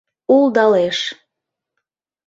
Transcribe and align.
улдалеш 0.35 0.97